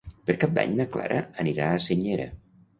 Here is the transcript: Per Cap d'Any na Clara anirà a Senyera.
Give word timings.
Per 0.29 0.35
Cap 0.43 0.55
d'Any 0.55 0.73
na 0.79 0.87
Clara 0.95 1.21
anirà 1.45 1.71
a 1.71 1.79
Senyera. 1.87 2.29